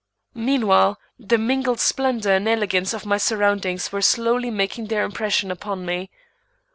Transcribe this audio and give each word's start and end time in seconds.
Meanwhile 0.33 0.97
the 1.19 1.37
mingled 1.37 1.79
splendor 1.79 2.31
and 2.33 2.47
elegance 2.47 2.91
of 2.95 3.05
my 3.05 3.19
surroundings 3.19 3.91
were 3.91 4.01
slowly 4.01 4.49
making 4.49 4.87
their 4.87 5.05
impression 5.05 5.51
upon 5.51 5.85
me. 5.85 6.09